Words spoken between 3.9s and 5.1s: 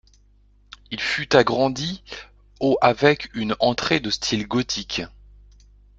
de style gothique.